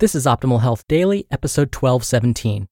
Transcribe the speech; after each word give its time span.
This 0.00 0.14
is 0.14 0.24
Optimal 0.24 0.62
Health 0.62 0.88
Daily, 0.88 1.26
episode 1.30 1.74
1217 1.74 2.68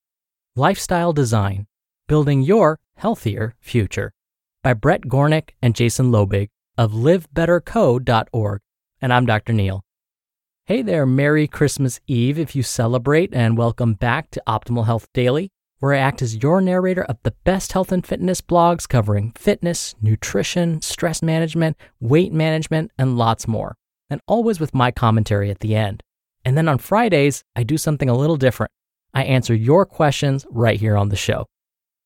Lifestyle 0.57 1.13
Design 1.13 1.67
Building 2.07 2.41
Your 2.41 2.79
Healthier 2.97 3.55
Future 3.61 4.15
by 4.63 4.73
Bret 4.73 5.03
Gornik 5.03 5.51
and 5.61 5.75
Jason 5.75 6.11
Loebig 6.11 6.49
of 6.79 6.93
livebetterco.org. 6.93 8.61
And 9.03 9.13
I'm 9.13 9.27
Dr. 9.27 9.53
Neal. 9.53 9.83
Hey 10.65 10.81
there, 10.81 11.05
Merry 11.05 11.47
Christmas 11.47 12.01
Eve 12.07 12.39
if 12.39 12.57
you 12.57 12.63
celebrate, 12.63 13.35
and 13.35 13.59
welcome 13.59 13.93
back 13.93 14.31
to 14.31 14.43
Optimal 14.47 14.87
Health 14.87 15.07
Daily, 15.13 15.51
where 15.81 15.93
I 15.93 15.99
act 15.99 16.23
as 16.23 16.43
your 16.43 16.63
narrator 16.63 17.05
of 17.05 17.19
the 17.25 17.35
best 17.45 17.75
health 17.75 17.93
and 17.93 18.07
fitness 18.07 18.41
blogs 18.41 18.89
covering 18.89 19.33
fitness, 19.33 19.95
nutrition, 20.01 20.81
stress 20.81 21.21
management, 21.21 21.77
weight 22.01 22.33
management, 22.33 22.91
and 22.97 23.19
lots 23.19 23.47
more, 23.47 23.77
and 24.09 24.23
always 24.27 24.59
with 24.59 24.75
my 24.75 24.91
commentary 24.91 25.51
at 25.51 25.61
the 25.61 25.77
end. 25.77 26.03
And 26.49 26.57
then 26.57 26.67
on 26.67 26.79
Fridays, 26.79 27.45
I 27.55 27.63
do 27.63 27.77
something 27.77 28.09
a 28.09 28.17
little 28.17 28.39
different. 28.39 28.73
I 29.13 29.25
answer 29.25 29.55
your 29.55 29.85
questions 29.85 30.47
right 30.49 30.81
here 30.81 30.97
on 30.97 31.11
the 31.11 31.15
show. 31.15 31.45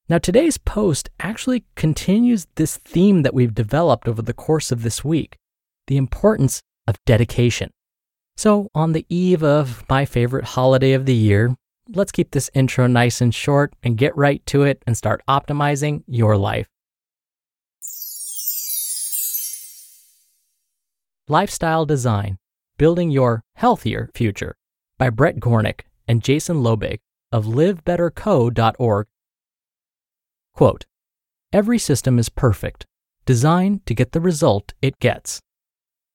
Now, 0.09 0.19
today's 0.19 0.59
post 0.59 1.09
actually 1.21 1.65
continues 1.77 2.49
this 2.57 2.77
theme 2.79 3.23
that 3.23 3.35
we've 3.35 3.55
developed 3.55 4.09
over 4.09 4.21
the 4.21 4.33
course 4.33 4.73
of 4.73 4.83
this 4.83 5.05
week 5.05 5.37
the 5.87 5.97
importance 5.97 6.61
of 6.89 6.97
dedication. 7.07 7.71
So, 8.37 8.69
on 8.75 8.95
the 8.95 9.07
eve 9.09 9.45
of 9.45 9.85
my 9.89 10.05
favorite 10.05 10.45
holiday 10.45 10.93
of 10.93 11.07
the 11.07 11.15
year, 11.15 11.55
let's 11.95 12.11
keep 12.11 12.33
this 12.33 12.51
intro 12.53 12.89
nice 12.89 13.21
and 13.21 13.33
short 13.33 13.75
and 13.85 13.97
get 13.97 14.17
right 14.17 14.45
to 14.47 14.65
it 14.65 14.83
and 14.89 14.97
start 14.97 15.23
optimizing 15.29 16.03
your 16.09 16.37
life. 16.37 16.67
Lifestyle 21.29 21.87
Design 21.87 22.39
Building 22.83 23.13
Your 23.13 23.45
Healthier 23.55 24.11
Future 24.13 24.57
by 24.99 25.09
Bret 25.09 25.37
Gornik 25.37 25.83
and 26.09 26.21
Jason 26.21 26.65
Loebig 26.65 26.99
of 27.31 27.45
livebetterco.org. 27.45 29.07
Quote, 30.53 30.85
Every 31.53 31.79
system 31.79 32.19
is 32.19 32.29
perfect, 32.29 32.85
designed 33.25 33.87
to 33.87 33.95
get 33.95 34.11
the 34.11 34.21
result 34.21 34.73
it 34.83 34.99
gets. 34.99 35.41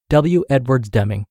W. 0.09 0.43
Edwards 0.49 0.89
Deming. 0.89 1.25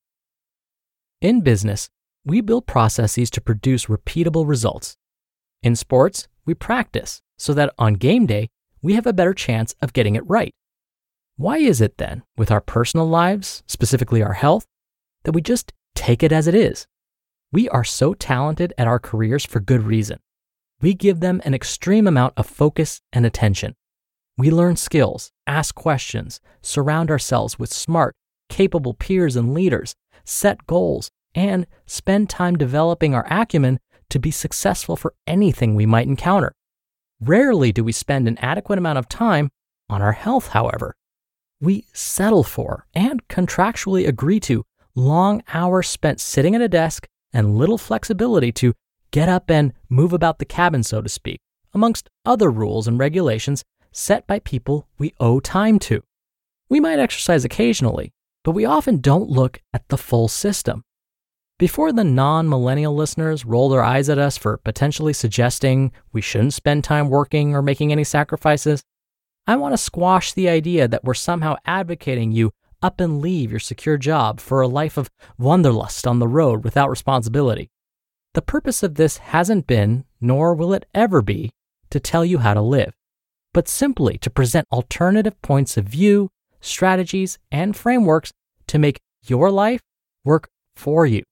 In 1.21 1.41
business, 1.41 1.87
we 2.25 2.41
build 2.41 2.65
processes 2.65 3.29
to 3.29 3.39
produce 3.39 3.85
repeatable 3.85 4.47
results. 4.47 4.97
In 5.61 5.75
sports, 5.75 6.27
we 6.47 6.55
practice 6.55 7.21
so 7.37 7.53
that 7.53 7.75
on 7.77 7.93
game 7.93 8.25
day, 8.25 8.49
we 8.81 8.95
have 8.95 9.05
a 9.05 9.13
better 9.13 9.35
chance 9.35 9.75
of 9.83 9.93
getting 9.93 10.15
it 10.15 10.27
right. 10.27 10.55
Why 11.35 11.59
is 11.59 11.79
it 11.79 11.99
then, 11.99 12.23
with 12.35 12.49
our 12.49 12.59
personal 12.59 13.07
lives, 13.07 13.61
specifically 13.67 14.23
our 14.23 14.33
health, 14.33 14.65
that 15.27 15.33
we 15.33 15.41
just 15.41 15.73
take 15.93 16.23
it 16.23 16.31
as 16.31 16.47
it 16.47 16.55
is. 16.55 16.87
We 17.51 17.67
are 17.67 17.83
so 17.83 18.13
talented 18.13 18.73
at 18.77 18.87
our 18.87 18.97
careers 18.97 19.45
for 19.45 19.59
good 19.59 19.83
reason. 19.83 20.19
We 20.79 20.93
give 20.93 21.19
them 21.19 21.41
an 21.43 21.53
extreme 21.53 22.07
amount 22.07 22.35
of 22.37 22.47
focus 22.47 23.01
and 23.11 23.25
attention. 23.25 23.75
We 24.37 24.49
learn 24.51 24.77
skills, 24.77 25.33
ask 25.45 25.75
questions, 25.75 26.39
surround 26.61 27.11
ourselves 27.11 27.59
with 27.59 27.73
smart, 27.73 28.15
capable 28.47 28.93
peers 28.93 29.35
and 29.35 29.53
leaders, 29.53 29.95
set 30.23 30.65
goals, 30.65 31.09
and 31.35 31.67
spend 31.85 32.29
time 32.29 32.55
developing 32.55 33.13
our 33.13 33.27
acumen 33.29 33.79
to 34.11 34.19
be 34.19 34.31
successful 34.31 34.95
for 34.95 35.13
anything 35.27 35.75
we 35.75 35.85
might 35.85 36.07
encounter. 36.07 36.53
Rarely 37.19 37.73
do 37.73 37.83
we 37.83 37.91
spend 37.91 38.29
an 38.29 38.37
adequate 38.37 38.79
amount 38.79 38.97
of 38.97 39.09
time 39.09 39.49
on 39.89 40.01
our 40.01 40.13
health, 40.13 40.47
however. 40.47 40.95
We 41.59 41.83
settle 41.91 42.45
for 42.45 42.85
and 42.93 43.27
contractually 43.27 44.07
agree 44.07 44.39
to 44.41 44.63
long 44.97 45.43
hours 45.53 45.87
spent 45.87 46.19
sitting 46.19 46.55
at 46.55 46.61
a 46.61 46.67
desk 46.67 47.07
and 47.31 47.55
little 47.57 47.77
flexibility 47.77 48.51
to 48.51 48.73
get 49.11 49.29
up 49.29 49.49
and 49.49 49.73
move 49.89 50.11
about 50.11 50.39
the 50.39 50.45
cabin, 50.45 50.83
so 50.83 51.01
to 51.01 51.09
speak, 51.09 51.39
amongst 51.73 52.09
other 52.25 52.49
rules 52.49 52.87
and 52.87 52.99
regulations 52.99 53.63
set 53.91 54.25
by 54.27 54.39
people 54.39 54.87
we 54.97 55.13
owe 55.19 55.39
time 55.39 55.77
to. 55.79 56.01
We 56.69 56.79
might 56.79 56.99
exercise 56.99 57.45
occasionally, 57.45 58.11
but 58.43 58.51
we 58.51 58.65
often 58.65 58.99
don't 58.99 59.29
look 59.29 59.61
at 59.71 59.87
the 59.89 59.97
full 59.97 60.27
system. 60.27 60.83
Before 61.59 61.91
the 61.91 62.03
non 62.03 62.49
millennial 62.49 62.95
listeners 62.95 63.45
roll 63.45 63.69
their 63.69 63.83
eyes 63.83 64.09
at 64.09 64.19
us 64.19 64.37
for 64.37 64.57
potentially 64.57 65.13
suggesting 65.13 65.91
we 66.11 66.21
shouldn't 66.21 66.53
spend 66.53 66.83
time 66.83 67.09
working 67.09 67.55
or 67.55 67.61
making 67.61 67.91
any 67.91 68.03
sacrifices, 68.03 68.83
I 69.47 69.55
want 69.55 69.73
to 69.73 69.77
squash 69.77 70.33
the 70.33 70.49
idea 70.49 70.87
that 70.87 71.03
we're 71.03 71.13
somehow 71.13 71.55
advocating 71.65 72.31
you 72.31 72.51
up 72.81 72.99
and 72.99 73.21
leave 73.21 73.51
your 73.51 73.59
secure 73.59 73.97
job 73.97 74.39
for 74.39 74.61
a 74.61 74.67
life 74.67 74.97
of 74.97 75.09
wanderlust 75.37 76.05
on 76.05 76.19
the 76.19 76.27
road 76.27 76.63
without 76.63 76.89
responsibility. 76.89 77.69
The 78.33 78.41
purpose 78.41 78.83
of 78.83 78.95
this 78.95 79.17
hasn't 79.17 79.67
been, 79.67 80.05
nor 80.21 80.53
will 80.53 80.73
it 80.73 80.85
ever 80.93 81.21
be, 81.21 81.51
to 81.89 81.99
tell 81.99 82.23
you 82.23 82.39
how 82.39 82.53
to 82.53 82.61
live, 82.61 82.93
but 83.53 83.67
simply 83.67 84.17
to 84.19 84.29
present 84.29 84.67
alternative 84.71 85.41
points 85.41 85.77
of 85.77 85.85
view, 85.85 86.29
strategies, 86.61 87.39
and 87.51 87.75
frameworks 87.75 88.31
to 88.67 88.77
make 88.77 88.99
your 89.25 89.49
life 89.49 89.81
work 90.23 90.49
for 90.75 91.05
you. 91.05 91.23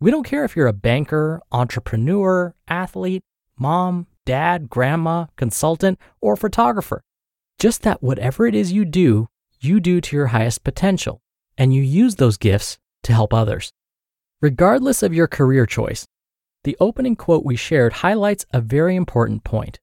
We 0.00 0.10
don't 0.10 0.24
care 0.24 0.44
if 0.44 0.54
you're 0.54 0.66
a 0.66 0.72
banker, 0.72 1.42
entrepreneur, 1.50 2.54
athlete, 2.68 3.22
mom, 3.58 4.06
dad, 4.24 4.70
grandma, 4.70 5.26
consultant, 5.36 5.98
or 6.20 6.36
photographer. 6.36 7.02
Just 7.58 7.82
that 7.82 8.02
whatever 8.02 8.46
it 8.46 8.54
is 8.54 8.72
you 8.72 8.84
do 8.84 9.28
you 9.60 9.80
do 9.80 10.00
to 10.00 10.16
your 10.16 10.28
highest 10.28 10.64
potential, 10.64 11.20
and 11.58 11.74
you 11.74 11.82
use 11.82 12.16
those 12.16 12.36
gifts 12.36 12.78
to 13.02 13.12
help 13.12 13.34
others. 13.34 13.72
Regardless 14.40 15.02
of 15.02 15.14
your 15.14 15.26
career 15.26 15.66
choice, 15.66 16.06
the 16.64 16.76
opening 16.80 17.16
quote 17.16 17.44
we 17.44 17.56
shared 17.56 17.94
highlights 17.94 18.46
a 18.52 18.60
very 18.60 18.96
important 18.96 19.44
point. 19.44 19.78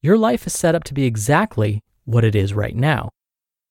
Your 0.00 0.18
life 0.18 0.46
is 0.46 0.52
set 0.52 0.74
up 0.74 0.84
to 0.84 0.94
be 0.94 1.04
exactly 1.04 1.82
what 2.04 2.24
it 2.24 2.34
is 2.34 2.54
right 2.54 2.74
now. 2.74 3.10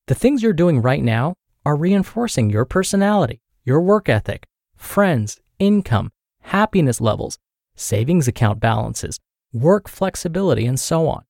The 0.08 0.16
things 0.16 0.42
you're 0.42 0.54
doing 0.54 0.82
right 0.82 1.04
now 1.04 1.36
are 1.66 1.76
reinforcing 1.76 2.50
your 2.50 2.66
personality, 2.66 3.42
your 3.64 3.82
work 3.82 4.10
ethic, 4.10 4.48
friends, 4.76 5.40
income, 5.60 6.12
happiness 6.42 7.00
levels, 7.00 7.38
savings 7.76 8.28
account 8.28 8.60
balances, 8.60 9.20
work 9.54 9.88
flexibility, 9.88 10.66
and 10.66 10.80
so 10.80 11.08
on. 11.08 11.24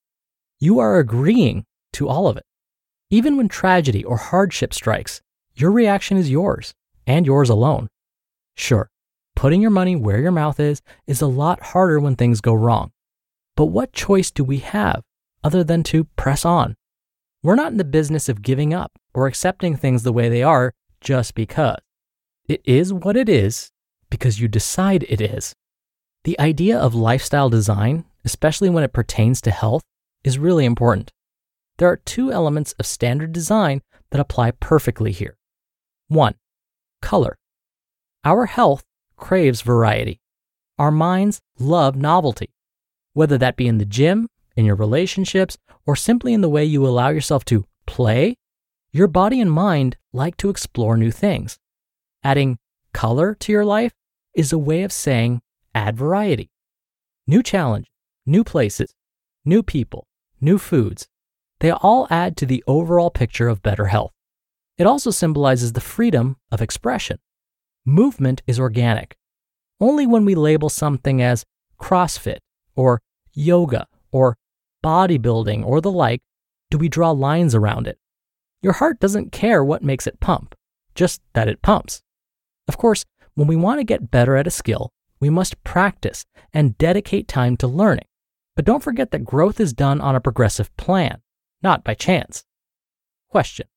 You 0.59 0.79
are 0.79 0.99
agreeing 0.99 1.65
to 1.93 2.07
all 2.07 2.27
of 2.27 2.37
it. 2.37 2.45
Even 3.13 3.35
when 3.35 3.49
tragedy 3.49 4.05
or 4.05 4.15
hardship 4.15 4.73
strikes, 4.73 5.21
your 5.53 5.69
reaction 5.69 6.15
is 6.15 6.29
yours 6.29 6.73
and 7.05 7.25
yours 7.25 7.49
alone. 7.49 7.89
Sure, 8.55 8.89
putting 9.35 9.61
your 9.61 9.69
money 9.69 9.97
where 9.97 10.21
your 10.21 10.31
mouth 10.31 10.61
is 10.61 10.81
is 11.07 11.19
a 11.19 11.27
lot 11.27 11.61
harder 11.61 11.99
when 11.99 12.15
things 12.15 12.39
go 12.39 12.53
wrong. 12.53 12.91
But 13.57 13.65
what 13.65 13.91
choice 13.91 14.31
do 14.31 14.45
we 14.45 14.59
have 14.59 15.01
other 15.43 15.61
than 15.61 15.83
to 15.83 16.05
press 16.15 16.45
on? 16.45 16.77
We're 17.43 17.55
not 17.55 17.73
in 17.73 17.77
the 17.77 17.83
business 17.83 18.29
of 18.29 18.41
giving 18.41 18.73
up 18.73 18.93
or 19.13 19.27
accepting 19.27 19.75
things 19.75 20.03
the 20.03 20.13
way 20.13 20.29
they 20.29 20.41
are 20.41 20.73
just 21.01 21.35
because. 21.35 21.81
It 22.47 22.61
is 22.63 22.93
what 22.93 23.17
it 23.17 23.27
is 23.27 23.71
because 24.09 24.39
you 24.39 24.47
decide 24.47 25.05
it 25.09 25.19
is. 25.19 25.53
The 26.23 26.39
idea 26.39 26.79
of 26.79 26.95
lifestyle 26.95 27.49
design, 27.49 28.05
especially 28.23 28.69
when 28.69 28.85
it 28.85 28.93
pertains 28.93 29.41
to 29.41 29.51
health, 29.51 29.83
is 30.23 30.39
really 30.39 30.63
important. 30.63 31.11
There 31.81 31.89
are 31.89 31.97
two 31.97 32.31
elements 32.31 32.73
of 32.73 32.85
standard 32.85 33.31
design 33.31 33.81
that 34.11 34.21
apply 34.21 34.51
perfectly 34.51 35.11
here. 35.11 35.39
One, 36.09 36.35
color. 37.01 37.39
Our 38.23 38.45
health 38.45 38.83
craves 39.17 39.61
variety. 39.61 40.21
Our 40.77 40.91
minds 40.91 41.41
love 41.57 41.95
novelty, 41.95 42.53
whether 43.13 43.35
that 43.39 43.55
be 43.55 43.67
in 43.67 43.79
the 43.79 43.85
gym, 43.85 44.27
in 44.55 44.63
your 44.63 44.75
relationships, 44.75 45.57
or 45.87 45.95
simply 45.95 46.35
in 46.35 46.41
the 46.41 46.49
way 46.49 46.63
you 46.63 46.85
allow 46.85 47.09
yourself 47.09 47.43
to 47.45 47.65
play. 47.87 48.35
Your 48.91 49.07
body 49.07 49.41
and 49.41 49.51
mind 49.51 49.97
like 50.13 50.37
to 50.37 50.51
explore 50.51 50.95
new 50.97 51.09
things. 51.09 51.57
Adding 52.23 52.59
color 52.93 53.33
to 53.39 53.51
your 53.51 53.65
life 53.65 53.93
is 54.35 54.53
a 54.53 54.59
way 54.59 54.83
of 54.83 54.93
saying 54.93 55.41
add 55.73 55.97
variety. 55.97 56.51
New 57.25 57.41
challenge, 57.41 57.87
new 58.23 58.43
places, 58.43 58.93
new 59.43 59.63
people, 59.63 60.05
new 60.39 60.59
foods. 60.59 61.07
They 61.61 61.71
all 61.71 62.07
add 62.09 62.35
to 62.37 62.47
the 62.47 62.63
overall 62.65 63.11
picture 63.11 63.47
of 63.47 63.61
better 63.61 63.85
health. 63.85 64.11
It 64.79 64.87
also 64.87 65.11
symbolizes 65.11 65.73
the 65.73 65.79
freedom 65.79 66.37
of 66.51 66.59
expression. 66.59 67.19
Movement 67.85 68.41
is 68.47 68.59
organic. 68.59 69.15
Only 69.79 70.07
when 70.07 70.25
we 70.25 70.33
label 70.33 70.69
something 70.69 71.21
as 71.21 71.45
CrossFit 71.79 72.39
or 72.75 72.99
yoga 73.33 73.85
or 74.11 74.37
bodybuilding 74.83 75.63
or 75.63 75.81
the 75.81 75.91
like 75.91 76.21
do 76.71 76.79
we 76.79 76.89
draw 76.89 77.11
lines 77.11 77.53
around 77.53 77.87
it. 77.87 77.99
Your 78.63 78.73
heart 78.73 78.99
doesn't 78.99 79.31
care 79.31 79.63
what 79.63 79.83
makes 79.83 80.07
it 80.07 80.19
pump, 80.19 80.55
just 80.95 81.21
that 81.33 81.47
it 81.47 81.61
pumps. 81.61 82.01
Of 82.67 82.77
course, 82.77 83.05
when 83.35 83.47
we 83.47 83.55
want 83.55 83.79
to 83.79 83.83
get 83.83 84.09
better 84.09 84.35
at 84.35 84.47
a 84.47 84.51
skill, 84.51 84.91
we 85.19 85.29
must 85.29 85.63
practice 85.63 86.25
and 86.53 86.77
dedicate 86.79 87.27
time 87.27 87.55
to 87.57 87.67
learning. 87.67 88.05
But 88.55 88.65
don't 88.65 88.83
forget 88.83 89.11
that 89.11 89.25
growth 89.25 89.59
is 89.59 89.73
done 89.73 90.01
on 90.01 90.15
a 90.15 90.21
progressive 90.21 90.75
plan, 90.75 91.21
not 91.61 91.83
by 91.83 91.93
chance. 91.93 92.43
Question 93.29 93.67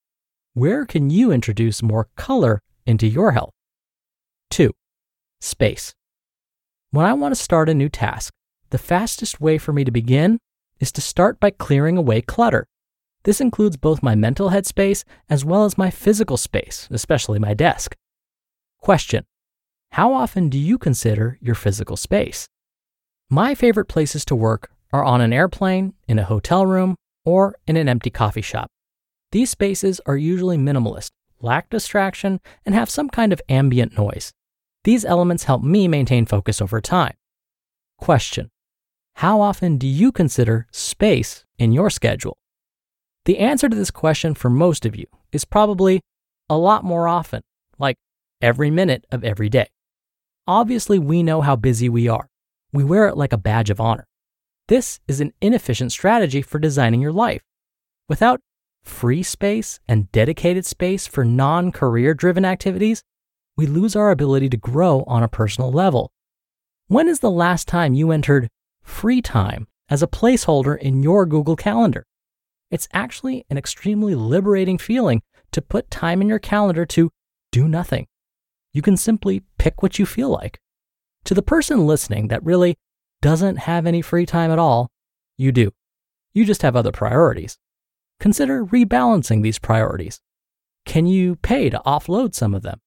Where 0.54 0.84
can 0.86 1.10
you 1.10 1.31
introduce 1.31 1.82
more 1.82 2.08
color 2.16 2.62
into 2.86 3.06
your 3.06 3.32
health? 3.32 3.52
2. 4.50 4.72
Space. 5.40 5.94
When 6.90 7.06
I 7.06 7.12
want 7.12 7.34
to 7.34 7.42
start 7.42 7.69
a 7.69 7.75
new 7.75 7.88
task, 7.88 8.32
the 8.70 8.78
fastest 8.78 9.40
way 9.40 9.58
for 9.58 9.72
me 9.72 9.84
to 9.84 9.90
begin 9.90 10.38
is 10.81 10.92
to 10.92 11.00
start 11.00 11.40
by 11.40 11.50
clearing 11.50 11.96
away 11.96 12.20
clutter. 12.20 12.66
This 13.25 13.40
includes 13.40 13.76
both 13.76 14.02
my 14.02 14.14
mental 14.14 14.50
headspace 14.50 15.04
as 15.31 15.44
well 15.44 15.64
as 15.64 15.78
my 15.78 15.90
physical 15.90 16.36
space, 16.36 16.88
especially 16.90 17.38
my 17.38 17.54
desk. 17.54 17.94
Question 18.81 19.25
How 19.92 20.12
often 20.12 20.48
do 20.48 20.58
you 20.58 20.78
consider 20.78 21.38
your 21.40 21.54
physical 21.54 21.96
space? 21.96 22.48
My 23.31 23.54
favorite 23.54 23.86
places 23.86 24.25
to 24.26 24.36
work 24.36 24.70
are 24.92 25.04
on 25.04 25.20
an 25.20 25.32
airplane, 25.32 25.94
in 26.06 26.19
a 26.19 26.25
hotel 26.25 26.66
room, 26.66 26.96
or 27.24 27.56
in 27.66 27.76
an 27.76 27.88
empty 27.88 28.10
coffee 28.10 28.42
shop. 28.42 28.70
These 29.32 29.50
spaces 29.50 30.00
are 30.06 30.16
usually 30.16 30.56
minimalist, 30.56 31.10
lack 31.40 31.70
distraction, 31.70 32.40
and 32.64 32.74
have 32.74 32.90
some 32.90 33.08
kind 33.08 33.32
of 33.32 33.42
ambient 33.48 33.96
noise. 33.98 34.32
These 34.84 35.04
elements 35.04 35.44
help 35.44 35.62
me 35.62 35.88
maintain 35.88 36.26
focus 36.26 36.60
over 36.60 36.80
time. 36.80 37.14
Question 37.98 38.50
How 39.16 39.40
often 39.40 39.78
do 39.78 39.86
you 39.86 40.12
consider 40.12 40.66
space 40.70 41.44
in 41.58 41.72
your 41.72 41.90
schedule? 41.90 42.36
The 43.24 43.38
answer 43.38 43.68
to 43.68 43.76
this 43.76 43.90
question 43.90 44.34
for 44.34 44.50
most 44.50 44.84
of 44.84 44.94
you 44.94 45.06
is 45.32 45.44
probably 45.44 46.00
a 46.50 46.58
lot 46.58 46.84
more 46.84 47.08
often, 47.08 47.42
like 47.78 47.96
every 48.42 48.70
minute 48.70 49.06
of 49.10 49.24
every 49.24 49.48
day. 49.48 49.68
Obviously, 50.46 50.98
we 50.98 51.22
know 51.22 51.40
how 51.40 51.56
busy 51.56 51.88
we 51.88 52.06
are. 52.06 52.28
We 52.72 52.84
wear 52.84 53.08
it 53.08 53.16
like 53.16 53.32
a 53.32 53.38
badge 53.38 53.70
of 53.70 53.80
honor. 53.80 54.06
This 54.69 55.00
is 55.06 55.20
an 55.20 55.34
inefficient 55.43 55.93
strategy 55.93 56.40
for 56.40 56.58
designing 56.58 57.02
your 57.02 57.12
life. 57.12 57.43
Without 58.08 58.40
free 58.82 59.22
space 59.22 59.78
and 59.87 60.11
dedicated 60.11 60.64
space 60.64 61.06
for 61.06 61.22
non 61.22 61.70
career 61.70 62.14
driven 62.14 62.46
activities, 62.46 63.02
we 63.58 63.66
lose 63.66 63.94
our 63.94 64.11
ability 64.11 64.49
to 64.49 64.56
grow 64.56 65.05
on 65.06 65.22
a 65.22 65.28
personal 65.28 65.70
level. 65.70 66.11
When 66.88 67.08
is 67.08 67.20
the 67.20 67.31
last 67.31 67.69
time 67.69 67.93
you 67.93 68.11
entered 68.11 68.49
free 68.82 69.20
time 69.20 69.69
as 69.90 70.02
a 70.02 70.06
placeholder 70.06 70.78
in 70.78 71.02
your 71.02 71.26
Google 71.26 71.56
Calendar? 71.56 72.06
It's 72.70 72.88
actually 72.94 73.44
an 73.50 73.58
extremely 73.58 74.14
liberating 74.14 74.78
feeling 74.78 75.22
to 75.52 75.60
put 75.60 75.90
time 75.90 76.22
in 76.22 76.28
your 76.28 76.38
calendar 76.38 76.87
to 76.87 77.10
do 77.52 77.69
nothing. 77.69 78.06
You 78.72 78.81
can 78.81 78.96
simply 78.96 79.43
pick 79.58 79.82
what 79.82 79.99
you 79.99 80.06
feel 80.06 80.31
like. 80.31 80.58
To 81.25 81.34
the 81.34 81.43
person 81.43 81.87
listening 81.87 82.28
that 82.28 82.43
really 82.43 82.76
doesn't 83.24 83.56
have 83.56 83.86
any 83.86 84.02
free 84.02 84.26
time 84.26 84.50
at 84.50 84.58
all, 84.58 84.90
you 85.38 85.50
do. 85.50 85.70
You 86.34 86.44
just 86.44 86.60
have 86.60 86.76
other 86.76 86.92
priorities. 86.92 87.56
Consider 88.20 88.66
rebalancing 88.66 89.42
these 89.42 89.58
priorities. 89.58 90.20
Can 90.84 91.06
you 91.06 91.36
pay 91.36 91.70
to 91.70 91.80
offload 91.86 92.34
some 92.34 92.54
of 92.54 92.60
them? 92.60 92.82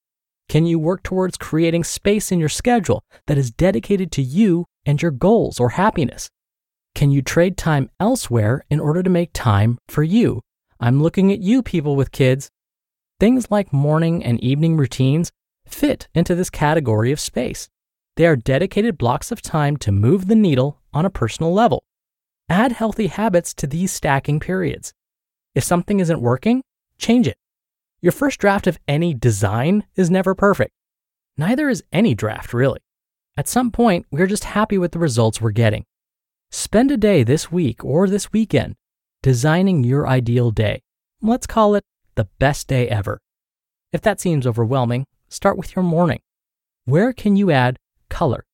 Can 0.47 0.67
you 0.67 0.77
work 0.77 1.01
towards 1.01 1.37
creating 1.37 1.85
space 1.85 2.31
in 2.31 2.39
your 2.39 2.49
schedule 2.49 3.03
that 3.25 3.39
is 3.39 3.49
dedicated 3.49 4.11
to 4.11 4.21
you 4.21 4.65
and 4.85 5.01
your 5.01 5.09
goals 5.09 5.59
or 5.59 5.69
happiness? 5.69 6.29
Can 6.93 7.09
you 7.09 7.23
trade 7.23 7.57
time 7.57 7.89
elsewhere 7.99 8.63
in 8.69 8.79
order 8.79 9.01
to 9.01 9.09
make 9.09 9.31
time 9.33 9.79
for 9.87 10.03
you? 10.03 10.41
I'm 10.79 11.01
looking 11.01 11.31
at 11.31 11.41
you, 11.41 11.63
people 11.63 11.95
with 11.95 12.11
kids. 12.11 12.51
Things 13.19 13.49
like 13.49 13.73
morning 13.73 14.23
and 14.23 14.39
evening 14.43 14.77
routines 14.77 15.31
fit 15.65 16.07
into 16.13 16.35
this 16.35 16.51
category 16.51 17.11
of 17.11 17.19
space. 17.19 17.69
They 18.17 18.25
are 18.25 18.35
dedicated 18.35 18.97
blocks 18.97 19.31
of 19.31 19.43
time 19.43 19.77
to 19.77 19.91
move 19.91 20.25
the 20.25 20.35
needle 20.35 20.81
on 20.91 21.05
a 21.05 21.09
personal 21.11 21.53
level. 21.53 21.83
Add 22.49 22.71
healthy 22.71 23.07
habits 23.07 23.53
to 23.53 23.67
these 23.67 23.91
stacking 23.91 24.39
periods. 24.39 24.91
If 25.53 25.63
something 25.63 25.99
isn't 25.99 26.19
working, 26.19 26.63
change 26.97 27.27
it. 27.27 27.37
Your 28.01 28.11
first 28.11 28.39
draft 28.39 28.65
of 28.65 28.79
any 28.87 29.13
design 29.13 29.85
is 29.95 30.09
never 30.09 30.33
perfect. 30.33 30.71
Neither 31.37 31.69
is 31.69 31.83
any 31.93 32.15
draft, 32.15 32.55
really. 32.55 32.79
At 33.37 33.47
some 33.47 33.69
point, 33.69 34.07
we're 34.09 34.25
just 34.25 34.45
happy 34.45 34.79
with 34.79 34.93
the 34.93 34.99
results 34.99 35.39
we're 35.39 35.51
getting. 35.51 35.85
Spend 36.49 36.89
a 36.89 36.97
day 36.97 37.21
this 37.21 37.51
week 37.51 37.85
or 37.85 38.07
this 38.07 38.33
weekend 38.33 38.73
designing 39.21 39.83
your 39.83 40.07
ideal 40.07 40.49
day. 40.49 40.81
Let's 41.21 41.45
call 41.45 41.75
it 41.75 41.83
the 42.15 42.27
best 42.39 42.67
day 42.67 42.89
ever. 42.89 43.19
If 43.93 44.01
that 44.01 44.19
seems 44.19 44.47
overwhelming, 44.47 45.05
start 45.29 45.55
with 45.55 45.75
your 45.75 45.83
morning. 45.83 46.21
Where 46.85 47.13
can 47.13 47.35
you 47.35 47.51
add 47.51 47.77
color? 48.09 48.45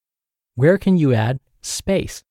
Where 0.55 0.77
can 0.77 0.97
you 0.97 1.13
add 1.13 1.39
space? 1.61 2.23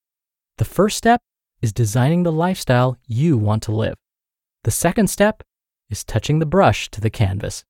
The 0.58 0.64
first 0.64 0.96
step 0.96 1.20
is 1.60 1.72
designing 1.72 2.22
the 2.22 2.32
lifestyle 2.32 2.98
you 3.06 3.36
want 3.36 3.62
to 3.64 3.72
live. 3.72 3.94
The 4.64 4.70
second 4.70 5.08
step 5.08 5.42
is 5.90 6.04
touching 6.04 6.38
the 6.38 6.46
brush 6.46 6.90
to 6.90 7.00
the 7.00 7.10
canvas. 7.10 7.64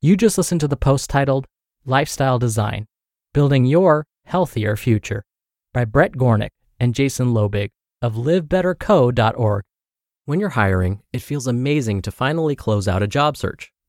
You 0.00 0.16
just 0.16 0.36
listened 0.36 0.60
to 0.60 0.68
the 0.68 0.76
post 0.76 1.08
titled 1.08 1.46
Lifestyle 1.86 2.38
Design 2.38 2.86
Building 3.32 3.64
Your 3.64 4.06
Healthier 4.26 4.76
Future 4.76 5.24
by 5.72 5.84
Bret 5.84 6.12
Gornik 6.12 6.50
and 6.78 6.94
Jason 6.94 7.28
Loebig 7.28 7.70
of 8.02 8.14
livebetterco.org. 8.14 9.62
When 10.26 10.40
you're 10.40 10.50
hiring, 10.50 11.02
it 11.12 11.22
feels 11.22 11.46
amazing 11.46 12.02
to 12.02 12.10
finally 12.10 12.54
close 12.54 12.86
out 12.86 13.02
a 13.02 13.06
job 13.06 13.36
search. 13.36 13.73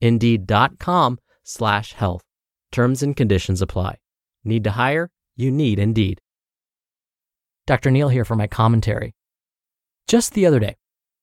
Indeed.com 0.00 1.18
slash 1.42 1.92
health. 1.92 2.22
Terms 2.72 3.02
and 3.02 3.16
conditions 3.16 3.62
apply. 3.62 3.98
Need 4.44 4.64
to 4.64 4.72
hire? 4.72 5.10
You 5.36 5.50
need 5.50 5.78
Indeed. 5.78 6.20
Dr. 7.66 7.90
Neal 7.90 8.08
here 8.08 8.24
for 8.24 8.36
my 8.36 8.46
commentary. 8.46 9.14
Just 10.06 10.34
the 10.34 10.44
other 10.44 10.58
day, 10.58 10.76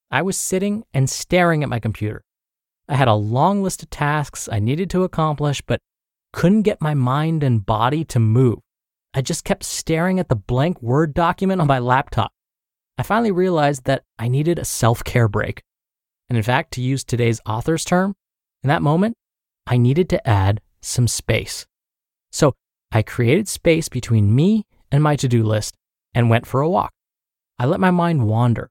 I 0.09 0.21
was 0.21 0.37
sitting 0.37 0.83
and 0.93 1.09
staring 1.09 1.61
at 1.61 1.69
my 1.69 1.79
computer. 1.79 2.23
I 2.89 2.95
had 2.95 3.07
a 3.07 3.13
long 3.13 3.61
list 3.63 3.83
of 3.83 3.89
tasks 3.89 4.49
I 4.51 4.59
needed 4.59 4.89
to 4.89 5.03
accomplish, 5.03 5.61
but 5.61 5.79
couldn't 6.33 6.63
get 6.63 6.81
my 6.81 6.93
mind 6.93 7.43
and 7.43 7.65
body 7.65 8.03
to 8.05 8.19
move. 8.19 8.59
I 9.13 9.21
just 9.21 9.43
kept 9.43 9.63
staring 9.63 10.19
at 10.19 10.29
the 10.29 10.35
blank 10.35 10.81
Word 10.81 11.13
document 11.13 11.61
on 11.61 11.67
my 11.67 11.79
laptop. 11.79 12.31
I 12.97 13.03
finally 13.03 13.31
realized 13.31 13.85
that 13.85 14.03
I 14.17 14.27
needed 14.27 14.57
a 14.57 14.65
self 14.65 15.03
care 15.03 15.27
break. 15.27 15.63
And 16.29 16.37
in 16.37 16.43
fact, 16.43 16.71
to 16.73 16.81
use 16.81 17.03
today's 17.03 17.41
author's 17.45 17.83
term, 17.83 18.15
in 18.63 18.67
that 18.67 18.81
moment, 18.81 19.15
I 19.67 19.77
needed 19.77 20.09
to 20.09 20.27
add 20.27 20.61
some 20.81 21.07
space. 21.07 21.65
So 22.31 22.53
I 22.91 23.01
created 23.01 23.47
space 23.47 23.89
between 23.89 24.35
me 24.35 24.65
and 24.91 25.03
my 25.03 25.15
to 25.17 25.27
do 25.27 25.43
list 25.43 25.75
and 26.13 26.29
went 26.29 26.45
for 26.45 26.61
a 26.61 26.69
walk. 26.69 26.91
I 27.57 27.65
let 27.65 27.79
my 27.79 27.91
mind 27.91 28.27
wander. 28.27 28.69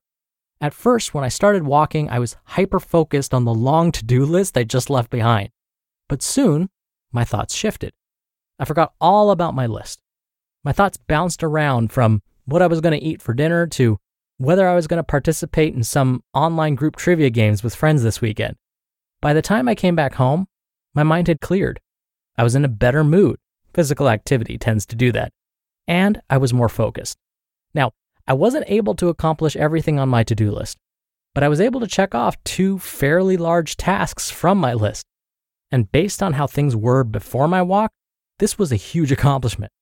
At 0.60 0.74
first, 0.74 1.14
when 1.14 1.24
I 1.24 1.28
started 1.28 1.62
walking, 1.62 2.10
I 2.10 2.18
was 2.18 2.36
hyper 2.44 2.80
focused 2.80 3.32
on 3.32 3.44
the 3.44 3.54
long 3.54 3.92
to 3.92 4.04
do 4.04 4.26
list 4.26 4.58
I 4.58 4.64
just 4.64 4.90
left 4.90 5.10
behind. 5.10 5.50
But 6.08 6.22
soon, 6.22 6.68
my 7.12 7.24
thoughts 7.24 7.54
shifted. 7.54 7.92
I 8.58 8.66
forgot 8.66 8.92
all 9.00 9.30
about 9.30 9.54
my 9.54 9.66
list. 9.66 10.00
My 10.62 10.72
thoughts 10.72 10.98
bounced 10.98 11.42
around 11.42 11.92
from 11.92 12.20
what 12.44 12.60
I 12.60 12.66
was 12.66 12.82
going 12.82 12.98
to 12.98 13.04
eat 13.04 13.22
for 13.22 13.32
dinner 13.32 13.66
to 13.68 13.96
whether 14.36 14.68
I 14.68 14.74
was 14.74 14.86
going 14.86 14.98
to 14.98 15.04
participate 15.04 15.74
in 15.74 15.82
some 15.82 16.22
online 16.34 16.74
group 16.74 16.96
trivia 16.96 17.30
games 17.30 17.62
with 17.62 17.74
friends 17.74 18.02
this 18.02 18.20
weekend. 18.20 18.56
By 19.20 19.34
the 19.34 19.42
time 19.42 19.68
I 19.68 19.74
came 19.74 19.94
back 19.94 20.14
home, 20.14 20.46
my 20.94 21.02
mind 21.02 21.28
had 21.28 21.40
cleared. 21.40 21.80
I 22.38 22.42
was 22.42 22.54
in 22.54 22.64
a 22.64 22.68
better 22.68 23.04
mood. 23.04 23.38
Physical 23.74 24.08
activity 24.08 24.56
tends 24.56 24.86
to 24.86 24.96
do 24.96 25.12
that. 25.12 25.32
And 25.86 26.22
I 26.30 26.38
was 26.38 26.54
more 26.54 26.68
focused. 26.68 27.18
Now, 27.74 27.92
I 28.26 28.32
wasn't 28.32 28.64
able 28.68 28.94
to 28.94 29.08
accomplish 29.08 29.56
everything 29.56 29.98
on 29.98 30.08
my 30.08 30.24
to 30.24 30.34
do 30.34 30.50
list, 30.50 30.78
but 31.34 31.44
I 31.44 31.48
was 31.48 31.60
able 31.60 31.80
to 31.80 31.86
check 31.86 32.14
off 32.14 32.42
two 32.44 32.78
fairly 32.78 33.36
large 33.36 33.76
tasks 33.76 34.30
from 34.30 34.58
my 34.58 34.72
list. 34.72 35.04
And 35.70 35.92
based 35.92 36.22
on 36.22 36.32
how 36.32 36.46
things 36.46 36.74
were 36.74 37.04
before 37.04 37.46
my 37.46 37.62
walk, 37.62 37.92
this 38.38 38.58
was 38.58 38.72
a 38.72 38.76
huge 38.76 39.12
accomplishment. 39.16 39.72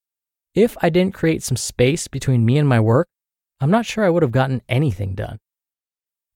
If 0.54 0.76
I 0.83 0.88
didn't 0.88 1.14
create 1.14 1.42
some 1.42 1.57
space 1.57 2.09
between 2.09 2.45
me 2.45 2.59
and 2.59 2.68
my 2.68 2.80
work, 2.80 3.07
I'm 3.61 3.71
not 3.71 3.87
sure 3.87 4.04
I 4.04 4.11
would 4.11 4.23
have 4.23 4.33
gotten 4.33 4.62
anything 4.68 5.14
done. 5.14 5.38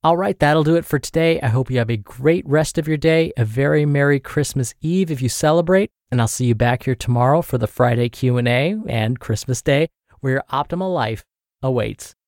All 0.05 0.17
right, 0.17 0.37
that'll 0.41 0.65
do 0.65 0.75
it 0.75 0.85
for 0.85 0.99
today. 0.99 1.41
I 1.41 1.47
hope 1.47 1.71
you 1.71 1.79
have 1.79 1.89
a 1.89 1.97
great 1.97 2.45
rest 2.45 2.77
of 2.77 2.89
your 2.89 2.97
day, 2.97 3.33
a 3.37 3.45
very 3.45 3.87
merry 3.87 4.19
Christmas 4.19 4.75
Eve 4.81 5.13
if 5.13 5.23
you 5.23 5.29
celebrate, 5.29 5.93
and 6.11 6.21
I'll 6.21 6.27
see 6.27 6.47
you 6.47 6.57
back 6.57 6.83
here 6.83 6.97
tomorrow 6.97 7.41
for 7.41 7.57
the 7.57 7.69
Friday 7.69 8.09
Q&A 8.09 8.77
and 8.89 9.21
Christmas 9.21 9.63
Day 9.63 9.91
where 10.19 10.33
your 10.33 10.45
optimal 10.51 10.93
life 10.93 11.25
awaits. 11.63 12.17